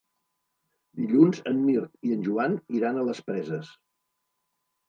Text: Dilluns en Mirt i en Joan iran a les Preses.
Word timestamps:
Dilluns 1.01 1.43
en 1.51 1.59
Mirt 1.67 2.09
i 2.09 2.15
en 2.15 2.23
Joan 2.29 2.57
iran 2.79 2.99
a 3.03 3.07
les 3.11 3.23
Preses. 3.29 3.71